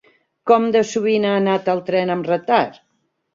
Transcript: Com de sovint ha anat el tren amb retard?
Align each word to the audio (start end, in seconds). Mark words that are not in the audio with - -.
Com 0.51 0.63
de 0.75 0.79
sovint 0.91 1.27
ha 1.31 1.33
anat 1.41 1.69
el 1.75 1.83
tren 1.91 2.15
amb 2.15 2.31
retard? 2.31 2.81